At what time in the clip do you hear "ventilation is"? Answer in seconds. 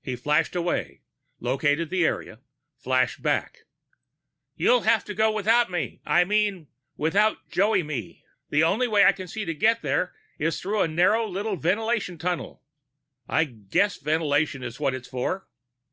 13.96-14.78